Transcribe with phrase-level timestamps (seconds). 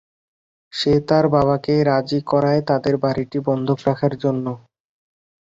[0.73, 4.45] সে তার বাবাকে রাজি করায় তাদের বাড়িটি বন্ধক রাখার জন্য।